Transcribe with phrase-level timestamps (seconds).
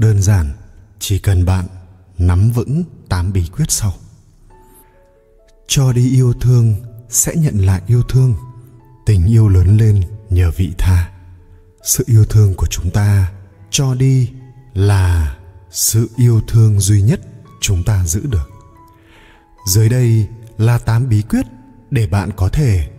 [0.00, 0.52] đơn giản,
[0.98, 1.66] chỉ cần bạn
[2.18, 3.92] nắm vững tám bí quyết sau.
[5.68, 6.74] Cho đi yêu thương,
[7.08, 8.34] sẽ nhận lại yêu thương.
[9.06, 11.10] Tình yêu lớn lên nhờ vị tha.
[11.82, 13.32] Sự yêu thương của chúng ta
[13.70, 14.30] cho đi
[14.74, 15.36] là
[15.70, 17.20] sự yêu thương duy nhất
[17.60, 18.50] chúng ta giữ được.
[19.66, 20.26] Dưới đây
[20.58, 21.46] là tám bí quyết
[21.90, 22.90] để bạn có thể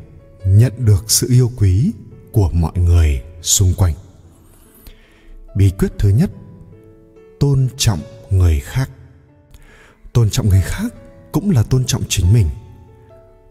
[0.46, 1.92] nhận được sự yêu quý
[2.32, 3.94] của mọi người xung quanh.
[5.56, 6.32] Bí quyết thứ nhất
[7.42, 8.90] tôn trọng người khác.
[10.14, 10.94] Tôn trọng người khác
[11.32, 12.50] cũng là tôn trọng chính mình.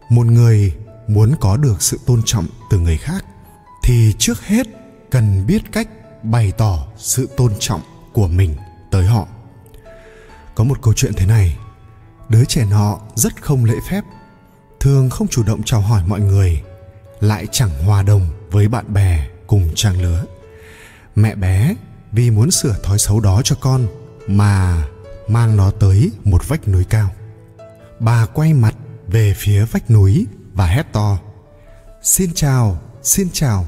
[0.09, 0.73] Một người
[1.07, 3.25] muốn có được sự tôn trọng từ người khác
[3.83, 4.67] thì trước hết
[5.09, 5.89] cần biết cách
[6.23, 7.81] bày tỏ sự tôn trọng
[8.13, 8.55] của mình
[8.91, 9.27] tới họ.
[10.55, 11.57] Có một câu chuyện thế này,
[12.29, 14.03] đứa trẻ nọ rất không lễ phép,
[14.79, 16.61] thường không chủ động chào hỏi mọi người,
[17.19, 20.25] lại chẳng hòa đồng với bạn bè cùng trang lứa.
[21.15, 21.75] Mẹ bé
[22.11, 23.87] vì muốn sửa thói xấu đó cho con
[24.27, 24.87] mà
[25.27, 27.09] mang nó tới một vách núi cao.
[27.99, 28.75] Bà quay mặt
[29.07, 31.17] về phía vách núi và hét to,
[32.03, 33.67] xin chào xin chào.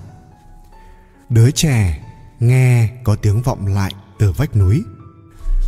[1.29, 2.03] Đứa trẻ
[2.39, 4.83] nghe có tiếng vọng lại từ vách núi,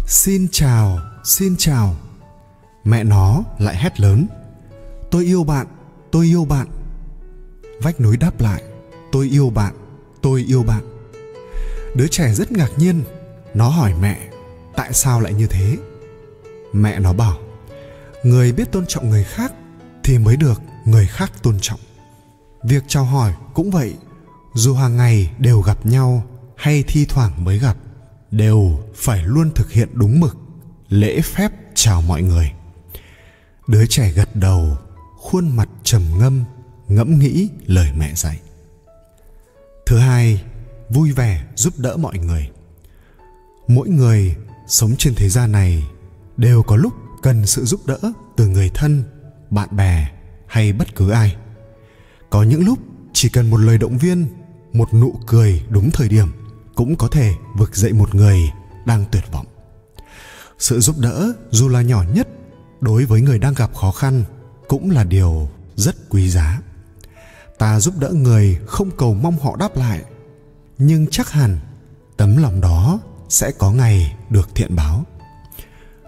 [0.07, 1.95] xin chào xin chào.
[2.83, 4.27] Mẹ nó lại hét lớn,
[5.11, 5.67] tôi yêu bạn,
[6.11, 6.67] tôi yêu bạn.
[7.81, 8.63] Vách núi đáp lại,
[9.11, 9.73] tôi yêu bạn,
[10.21, 10.94] tôi yêu bạn
[11.95, 13.03] đứa trẻ rất ngạc nhiên.
[13.53, 14.29] Nó hỏi mẹ,
[14.75, 15.77] tại sao lại như thế?
[16.73, 17.37] Mẹ nó bảo,
[18.23, 19.53] người biết tôn trọng người khác
[20.03, 21.79] thì mới được người khác tôn trọng.
[22.63, 23.93] Việc chào hỏi cũng vậy,
[24.53, 26.23] dù hàng ngày đều gặp nhau
[26.55, 27.77] hay thi thoảng mới gặp,
[28.31, 30.37] đều phải luôn thực hiện đúng mực,
[30.89, 32.51] lễ phép chào mọi người.
[33.67, 34.77] Đứa trẻ gật đầu,
[35.17, 36.43] khuôn mặt trầm ngâm,
[36.87, 38.39] ngẫm nghĩ lời mẹ dạy.
[39.85, 40.41] Thứ hai
[40.89, 42.49] vui vẻ giúp đỡ mọi người.
[43.67, 44.35] Mỗi người
[44.67, 45.83] sống trên thế gian này
[46.37, 47.97] đều có lúc cần sự giúp đỡ
[48.35, 49.03] từ người thân,
[49.49, 50.11] bạn bè
[50.47, 51.35] hay bất cứ ai.
[52.29, 52.79] Có những lúc
[53.13, 54.27] chỉ cần một lời động viên,
[54.73, 56.27] một nụ cười đúng thời điểm
[56.75, 58.39] cũng có thể vực dậy một người
[58.85, 59.45] đang tuyệt vọng.
[60.59, 62.27] Sự giúp đỡ dù là nhỏ nhất
[62.81, 64.23] đối với người đang gặp khó khăn
[64.67, 66.61] cũng là điều rất quý giá.
[67.57, 70.03] Ta giúp đỡ người không cầu mong họ đáp lại
[70.77, 71.59] nhưng chắc hẳn
[72.17, 72.99] tấm lòng đó
[73.29, 75.03] sẽ có ngày được thiện báo.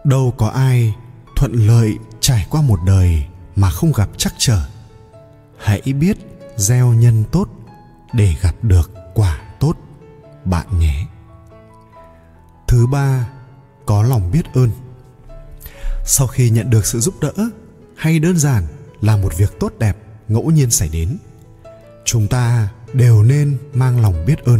[0.04, 0.96] Đâu có ai
[1.36, 3.26] thuận lợi trải qua một đời
[3.56, 4.62] mà không gặp trắc trở.
[5.58, 6.18] Hãy biết
[6.56, 7.50] gieo nhân tốt
[8.14, 9.78] để gặp được quả tốt,
[10.46, 11.06] bạn nhé.
[12.68, 13.30] Thứ ba,
[13.86, 14.70] có lòng biết ơn.
[16.06, 17.34] Sau khi nhận được sự giúp đỡ,
[17.96, 18.64] hay đơn giản
[19.02, 21.18] là một việc tốt đẹp ngẫu nhiên xảy đến,
[22.06, 24.60] chúng ta đều nên mang lòng biết ơn.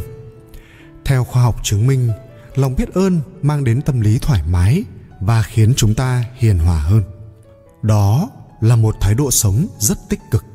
[1.06, 2.10] Theo khoa học chứng minh,
[2.56, 4.84] lòng biết ơn mang đến tâm lý thoải mái
[5.22, 7.04] và khiến chúng ta hiền hòa hơn.
[7.82, 8.30] Đó
[8.62, 10.46] là một thái độ sống rất tích cực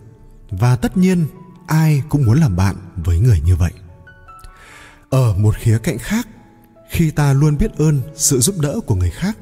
[0.50, 1.26] và tất nhiên
[1.66, 3.72] ai cũng muốn làm bạn với người như vậy.
[5.10, 6.28] Ở một khía cạnh khác,
[6.90, 9.38] khi ta luôn biết ơn sự giúp đỡ của người khác,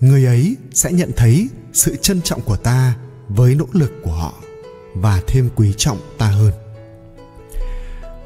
[0.00, 2.96] người ấy sẽ nhận thấy sự trân trọng của ta
[3.28, 4.34] với nỗ lực của họ
[4.94, 6.52] và thêm quý trọng ta hơn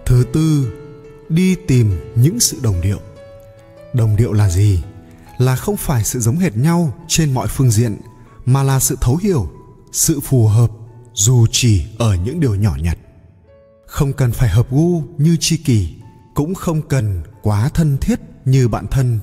[0.06, 0.72] thứ tư,
[1.28, 2.98] đi tìm những sự đồng điệu.
[3.94, 4.82] Đồng điệu là gì?
[5.38, 7.96] Là không phải sự giống hệt nhau trên mọi phương diện,
[8.46, 9.50] mà là sự thấu hiểu,
[9.92, 10.70] sự phù hợp,
[11.14, 12.98] dù chỉ ở những điều nhỏ nhặt.
[13.86, 15.88] Không cần phải hợp gu như tri kỷ,
[16.34, 19.20] cũng không cần quá thân thiết như bạn thân.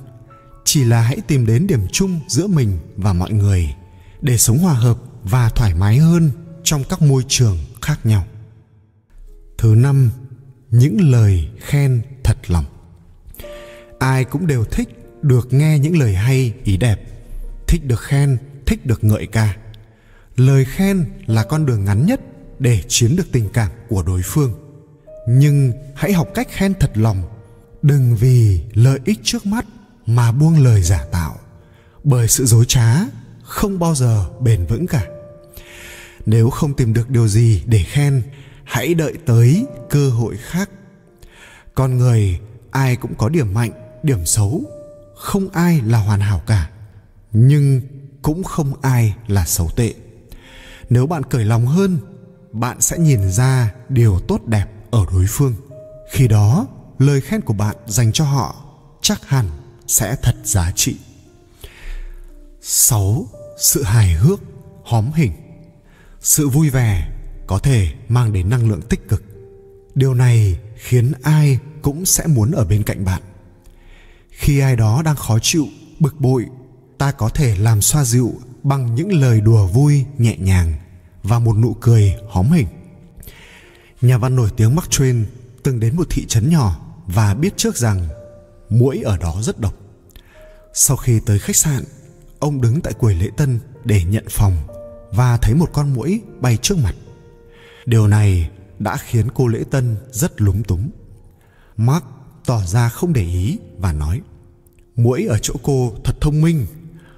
[0.66, 3.75] Chỉ là hãy tìm đến điểm chung giữa mình và mọi người,
[4.22, 6.31] để sống hòa hợp và thoải mái hơn
[6.64, 8.25] trong các môi trường khác nhau.
[9.58, 10.12] Thứ năm
[10.72, 12.66] những lời khen thật lòng.
[14.00, 14.90] Ai cũng đều thích
[15.22, 17.02] được nghe những lời hay, ý đẹp,
[17.68, 19.56] thích được khen, thích được ngợi ca.
[20.36, 22.22] Lời khen là con đường ngắn nhất
[22.59, 24.54] để chiếm được tình cảm của đối phương.
[25.28, 27.24] Nhưng hãy học cách khen thật lòng.
[27.82, 29.66] Đừng vì lợi ích trước mắt
[30.06, 31.40] mà buông lời giả tạo.
[32.03, 32.96] Bởi sự dối trá
[33.44, 35.06] không bao giờ bền vững cả.
[36.26, 38.24] Nếu không tìm được điều gì để khen
[38.63, 40.69] hãy đợi tới cơ hội khác.
[41.75, 42.40] Con người
[42.72, 43.72] ai cũng có điểm mạnh
[44.03, 44.61] điểm xấu.
[45.16, 46.69] Không ai là hoàn hảo cả
[47.34, 47.81] nhưng
[48.22, 49.93] cũng không ai là xấu tệ.
[50.90, 51.97] Nếu bạn cởi lòng hơn
[52.52, 55.55] bạn sẽ nhìn ra điều tốt đẹp ở đối phương.
[56.11, 56.67] Khi đó
[56.99, 58.55] lời khen của bạn dành cho họ
[59.02, 59.46] chắc hẳn
[59.87, 60.97] sẽ thật giá trị.
[62.61, 63.28] 6.
[63.59, 64.40] Sự hài hước,
[64.84, 65.31] hóm hình.
[66.22, 67.11] Sự vui vẻ
[67.52, 69.24] có thể mang đến năng lượng tích cực.
[69.96, 73.22] Điều này khiến ai cũng sẽ muốn ở bên cạnh bạn.
[74.30, 75.68] khi ai đó đang khó chịu,
[76.00, 76.46] bực bội,
[76.98, 78.34] ta có thể làm xoa dịu
[78.64, 80.74] bằng những lời đùa vui nhẹ nhàng
[81.24, 82.68] và một nụ cười hóm hình
[84.02, 85.24] nhà văn nổi tiếng Mark Twain
[85.64, 88.08] từng đến một thị trấn nhỏ và biết trước rằng
[88.70, 89.74] muỗi ở đó rất độc
[90.74, 91.84] sau khi tới khách sạn,
[92.40, 94.58] ông đứng tại quầy lễ tân để nhận phòng
[95.12, 96.96] và thấy một con muỗi bay trước mặt
[97.85, 98.49] điều này
[98.79, 100.89] đã khiến cô lễ tân rất lúng túng.
[101.78, 102.05] Mark
[102.45, 104.22] tỏ ra không để ý và nói,
[104.95, 106.66] muỗi ở chỗ cô thật thông minh.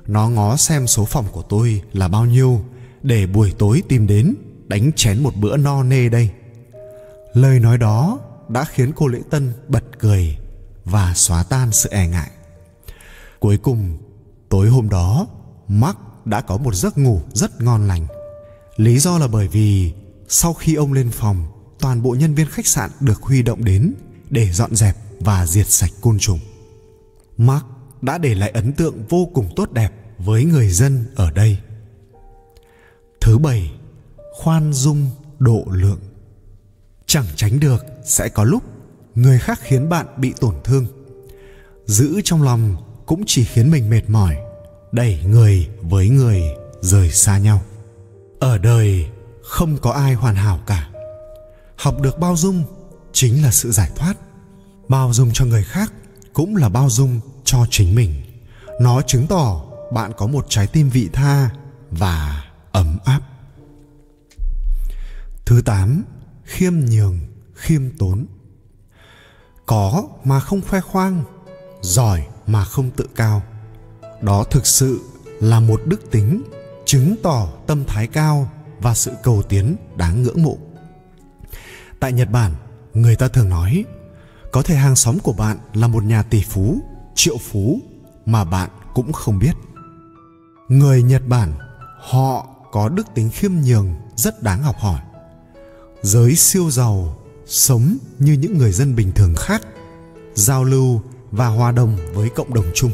[0.07, 2.61] Nó ngó xem số phòng của tôi là bao nhiêu
[3.03, 4.35] để buổi tối tìm đến
[4.67, 6.29] đánh chén một bữa no nê đây.
[7.33, 8.19] Lời nói đó
[8.49, 10.37] đã khiến cô lễ tân bật cười
[10.85, 12.31] và xóa tan sự e ngại.
[13.39, 13.97] Cuối cùng,
[14.49, 15.27] tối hôm đó,
[15.67, 18.07] mark đã có một giấc ngủ rất ngon lành.
[18.77, 19.93] Lý do là bởi vì
[20.27, 21.45] sau khi ông lên phòng,
[21.79, 23.93] toàn bộ nhân viên khách sạn được huy động đến
[24.29, 26.39] để dọn dẹp và diệt sạch côn trùng.
[27.37, 27.65] Mark
[28.01, 31.57] đã để lại ấn tượng vô cùng tốt đẹp với người dân ở đây.
[33.21, 33.71] Thứ bảy,
[34.33, 35.09] khoan dung
[35.39, 35.99] độ lượng.
[37.05, 38.63] Chẳng tránh được sẽ có lúc
[39.15, 40.87] người khác khiến bạn bị tổn thương.
[41.85, 42.75] Giữ trong lòng
[43.05, 44.37] cũng chỉ khiến mình mệt mỏi,
[44.91, 46.41] đẩy người với người
[46.81, 47.61] rời xa nhau.
[48.39, 49.05] Ở đời
[49.43, 50.89] không có ai hoàn hảo cả.
[51.77, 52.63] Học được bao dung
[53.13, 54.13] chính là sự giải thoát.
[54.87, 55.93] Bao dung cho người khác
[56.33, 58.23] cũng là bao dung cho chính mình.
[58.79, 59.63] Nó chứng tỏ
[59.93, 61.49] bạn có một trái tim vị tha
[61.91, 63.21] và ấm áp.
[65.45, 66.03] Thứ tám,
[66.43, 67.19] khiêm nhường,
[67.55, 68.25] khiêm tốn.
[69.65, 71.23] Có mà không khoe khoang,
[71.81, 73.43] giỏi mà không tự cao.
[74.21, 74.99] Đó thực sự
[75.39, 76.43] là một đức tính
[76.85, 78.51] chứng tỏ tâm thái cao
[78.83, 80.57] và sự cầu tiến đáng ngưỡng mộ.
[81.99, 82.51] Tại nhật bản,
[82.93, 83.85] người ta thường nói,
[84.51, 86.77] có thể hàng xóm của bạn là một nhà tỷ phú,
[87.15, 87.79] triệu phú
[88.25, 89.53] mà bạn cũng không biết.
[90.67, 91.53] Người nhật bản,
[91.99, 94.99] họ có đức tính khiêm nhường, rất đáng học hỏi.
[96.01, 99.61] Giới siêu giàu, sống như những người dân bình thường khác,
[100.33, 101.01] giao lưu
[101.31, 102.91] và hòa đồng với cộng đồng chung.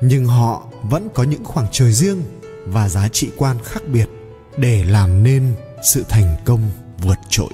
[0.00, 2.22] Nhưng họ vẫn có những khoảng trời riêng
[2.66, 4.08] và giá trị quan khác biệt
[4.56, 7.50] để làm nên sự thành công vượt trội.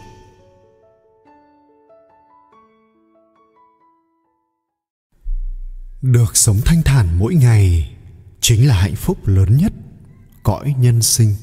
[6.03, 7.95] Được sống thanh thản mỗi ngày
[8.41, 9.73] chính là hạnh phúc lớn nhất
[10.43, 11.35] cõi nhân sinh.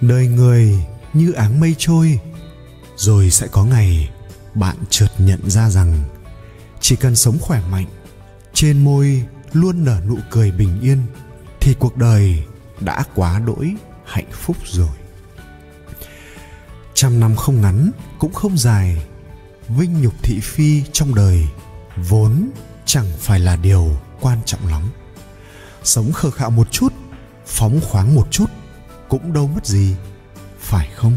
[0.00, 2.18] Đời người như áng mây trôi,
[2.96, 4.10] rồi sẽ có ngày
[4.54, 6.02] bạn chợt nhận ra rằng
[6.80, 7.86] chỉ cần sống khỏe mạnh,
[8.54, 9.22] trên môi
[9.52, 10.98] luôn nở nụ cười bình yên,
[11.60, 12.44] thì cuộc đời
[12.80, 13.74] đã quá đỗi
[14.04, 14.96] hạnh phúc rồi.
[16.94, 19.06] Trăm năm không ngắn cũng không dài,
[19.68, 21.46] vinh nhục thị phi trong đời
[21.96, 22.50] vốn
[22.84, 24.90] chẳng phải là điều quan trọng lắm.
[25.82, 26.92] Sống khờ khạo một chút,
[27.46, 28.50] phóng khoáng một chút
[29.08, 29.96] cũng đâu mất gì,
[30.60, 31.16] phải không?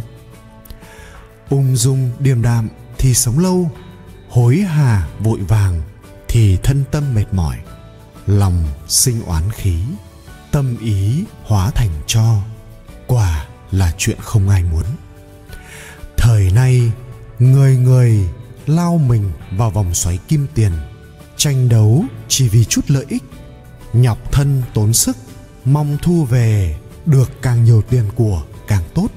[1.49, 3.71] Ung dung, điềm đạm thì sống lâu,
[4.29, 5.81] hối hả vội vàng
[6.27, 7.57] thì thân tâm mệt mỏi,
[8.25, 9.79] lòng sinh oán khí
[10.53, 12.37] tâm ý hóa thành cho,
[13.07, 14.83] quả là chuyện không ai muốn.
[16.17, 16.91] Thời nay,
[17.39, 18.29] người người
[18.67, 20.71] lao mình vào vòng xoáy kim tiền,
[21.37, 23.23] tranh đấu chỉ vì chút lợi ích,
[23.93, 25.17] nhọc thân tốn sức,
[25.65, 29.07] mong thu về được càng nhiều tiền của càng tốt.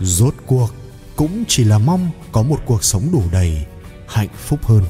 [0.00, 0.74] Rốt cuộc
[1.16, 3.66] cũng chỉ là mong có một cuộc sống đủ đầy
[4.08, 4.84] hạnh phúc hơn.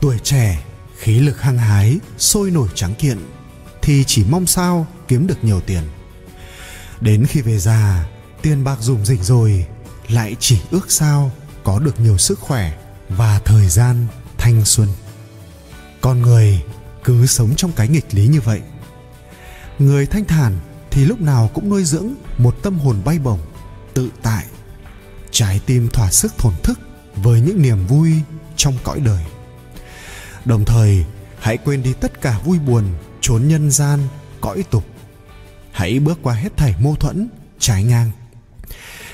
[0.00, 0.64] Tuổi trẻ,
[0.98, 3.18] khí lực hăng hái, sôi nổi trắng kiện
[3.84, 5.82] thì chỉ mong sao kiếm được nhiều tiền.
[7.00, 8.06] Đến khi về già,
[8.42, 9.66] tiền bạc dùng dịch rồi,
[10.08, 11.32] lại chỉ ước sao
[11.64, 12.72] có được nhiều sức khỏe
[13.08, 14.06] và thời gian
[14.38, 14.88] thanh xuân.
[16.00, 16.62] Con người
[17.04, 18.60] cứ sống trong cái nghịch lý như vậy.
[19.78, 20.58] Người thanh thản
[20.90, 23.40] thì lúc nào cũng nuôi dưỡng một tâm hồn bay bổng,
[23.94, 24.44] tự tại,
[25.30, 26.78] trái tim thỏa sức thổn thức
[27.16, 28.12] với những niềm vui
[28.56, 29.24] trong cõi đời.
[30.44, 31.04] Đồng thời,
[31.38, 32.84] hãy quên đi tất cả vui buồn
[33.26, 34.00] trốn nhân gian,
[34.40, 34.84] cõi tục.
[35.72, 37.28] Hãy bước qua hết thảy mâu thuẫn,
[37.58, 38.10] trái ngang.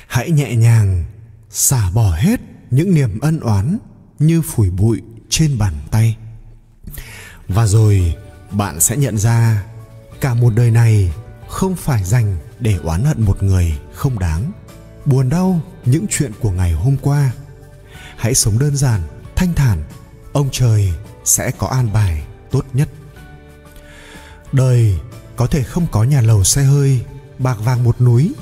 [0.07, 1.05] Hãy nhẹ nhàng,
[1.51, 2.41] xả bỏ hết
[2.71, 3.79] những niềm ân oán
[4.19, 6.17] như phủi bụi trên bàn tay.
[7.49, 8.15] Và rồi,
[8.51, 9.65] bạn sẽ nhận ra
[10.21, 11.13] cả một đời này
[11.49, 14.53] không phải dành để oán hận một người không đáng.
[15.05, 17.33] Buồn đau những chuyện của ngày hôm qua.
[18.17, 19.01] Hãy sống đơn giản,
[19.37, 19.83] thanh thản.
[20.33, 20.93] Ông trời
[21.25, 22.89] sẽ có an bài tốt nhất
[24.53, 24.99] đời
[25.37, 27.01] có thể không có nhà lầu xe hơi,
[27.39, 28.33] bạc vàng một núi,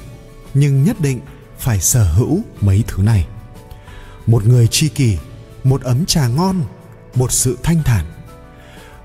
[0.55, 1.21] nhưng nhất định
[1.59, 3.27] phải sở hữu mấy thứ này.
[4.27, 5.19] Một người tri kỷ,
[5.65, 6.63] một ấm trà ngon,
[7.15, 8.05] một sự thanh thản.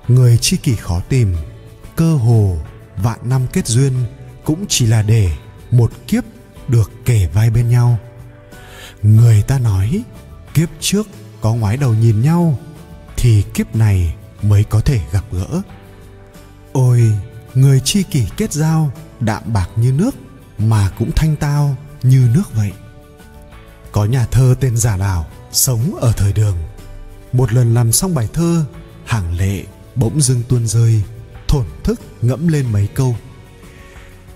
[0.07, 1.35] Người tri kỷ khó tìm,
[1.95, 2.57] cơ hồ
[2.97, 3.93] vạn năm kết duyên
[4.43, 5.31] cũng chỉ là để
[5.71, 6.23] một kiếp
[6.67, 7.97] được kể vai bên nhau.
[9.03, 10.03] Người ta nói,
[10.53, 11.07] kiếp trước
[11.41, 12.59] có ngoái đầu nhìn nhau,
[13.17, 15.61] thì kiếp này mới có thể gặp gỡ
[16.73, 17.11] ôi,
[17.53, 20.15] người chi kỷ kết giao, đạm bạc như nước,
[20.57, 22.71] mà cũng thanh tao như nước vậy.
[23.91, 26.57] Có nhà thơ tên giả đào sống ở thời đường.
[27.33, 28.65] Một lần làm xong bài thơ,
[29.05, 29.63] hàng lệ
[29.95, 31.03] bỗng dưng tuôn rơi,
[31.47, 33.15] thổn thức ngẫm lên mấy câu.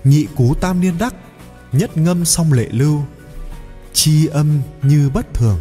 [0.04, 1.14] Nhị cú tam niên đắc,
[1.72, 3.02] nhất ngâm xong lệ lưu.
[3.92, 5.60] Chi âm như bất thường,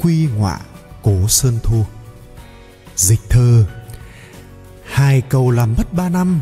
[0.00, 0.60] quy ngọa
[1.02, 1.84] cố sơn thu.
[2.96, 3.64] Dịch thơ
[4.92, 6.40] hai câu làm mất ba năm,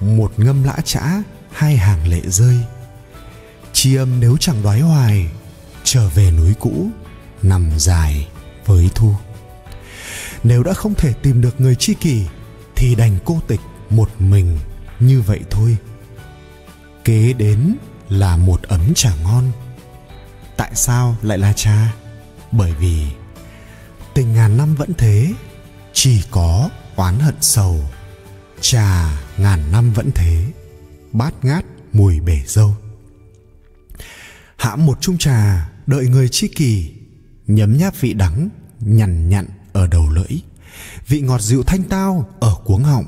[0.00, 2.56] một ngâm lã chã, hai hàng lệ rơi.
[3.72, 5.30] Chi âm nếu chẳng đoái hoài,
[5.84, 6.88] trở về núi cũ,
[7.42, 8.28] nằm dài
[8.64, 9.14] với thu.
[10.42, 12.22] Nếu đã không thể tìm được người tri kỷ,
[12.76, 14.58] thì đành cô tịch một mình
[15.00, 15.76] như vậy thôi.
[17.04, 17.76] Kế đến
[18.08, 19.52] là một ấm trà ngon.
[20.56, 21.94] Tại sao lại là trà?
[22.52, 23.06] Bởi vì
[24.14, 25.32] tình ngàn năm vẫn thế,
[25.92, 27.80] chỉ có oán hận sầu.
[28.60, 30.52] Trà ngàn năm vẫn thế,
[31.12, 32.74] bát ngát mùi bể dâu.
[34.56, 36.92] Hãm một chung trà, đợi người chi kỳ,
[37.46, 38.48] nhấm nháp vị đắng,
[38.80, 40.40] nhằn nhặn ở đầu lưỡi.
[41.06, 43.04] Vị ngọt dịu thanh tao ở cuống họng.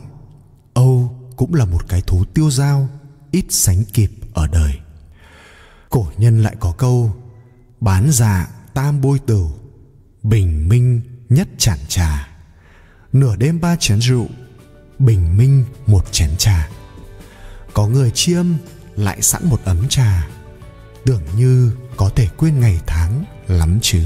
[0.74, 2.88] Âu cũng là một cái thú tiêu dao,
[3.30, 4.72] ít sánh kịp ở đời.
[5.90, 7.16] Cổ nhân lại có câu,
[7.80, 9.50] bán dạ tam bôi tửu,
[10.22, 12.28] bình minh nhất chản trà
[13.20, 14.26] nửa đêm ba chén rượu,
[14.98, 16.68] bình minh một chén trà.
[17.74, 18.46] Có người chiêm
[18.96, 20.28] lại sẵn một ấm trà.
[21.04, 24.04] Tưởng như có thể quên ngày tháng lắm chứ.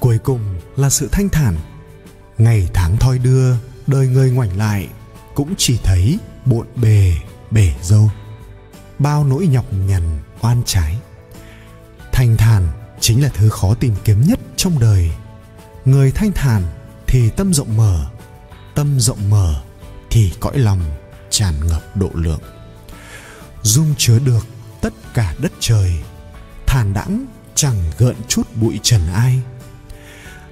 [0.00, 1.56] Cuối cùng là sự thanh thản.
[2.38, 3.54] Ngày tháng thoi đưa,
[3.86, 4.88] đời người ngoảnh lại,
[5.34, 7.14] cũng chỉ thấy bộn bề,
[7.50, 8.10] bể dâu.
[8.98, 10.98] Bao nỗi nhọc nhằn, oan trái.
[12.12, 12.68] Thanh thản
[13.00, 15.10] chính là thứ khó tìm kiếm nhất trong đời.
[15.84, 16.62] Người thanh thản
[17.10, 18.06] thì tâm rộng mở.
[18.74, 19.62] Tâm rộng mở
[20.10, 20.80] thì cõi lòng
[21.30, 22.40] tràn ngập độ lượng.
[23.62, 24.46] Dung chứa được
[24.80, 25.92] tất cả đất trời
[26.66, 29.40] thản đãng chẳng gợn chút bụi trần ai.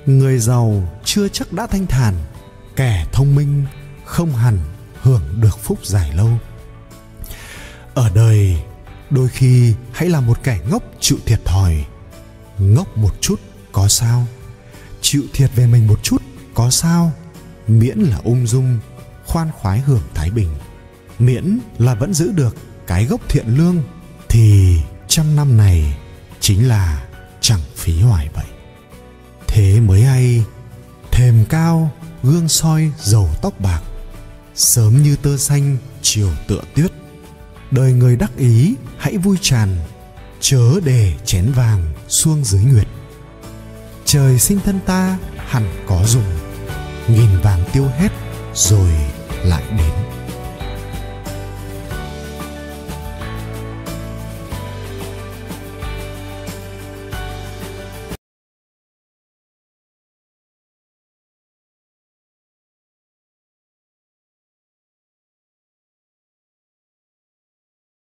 [0.06, 2.14] Người giàu chưa chắc đã thanh thản,
[2.76, 3.64] kẻ thông minh
[4.04, 4.58] không hẳn
[5.02, 6.30] hưởng được phúc dài lâu.
[7.94, 8.62] Ở đời,
[9.10, 11.84] đôi khi hãy là một kẻ ngốc chịu thiệt thòi.
[12.58, 13.40] Ngốc một chút
[13.72, 14.26] có sao?
[15.00, 16.22] Chịu thiệt về mình một chút
[16.58, 17.12] có sao?
[17.66, 18.78] Miễn là ung dung,
[19.26, 20.48] khoan khoái hưởng thái bình.
[21.18, 23.82] Miễn là vẫn giữ được cái gốc thiện lương,
[24.28, 25.98] thì trăm năm này
[26.40, 27.06] chính là
[27.40, 28.44] chẳng phí hoài vậy
[29.48, 30.44] thế mới hay,
[31.10, 31.90] thềm cao,
[32.22, 33.80] gương soi, dầu tóc bạc,
[34.54, 36.92] sớm như tơ xanh, chiều tựa tuyết.
[37.70, 39.76] Đời người đắc ý, hãy vui tràn,
[40.40, 42.86] chớ để chén vàng xuông dưới nguyệt.
[44.04, 46.37] Trời sinh thân ta, hẳn có dùng
[47.08, 48.08] nghìn vàng tiêu hết
[48.54, 48.90] rồi
[49.44, 50.17] lại đến.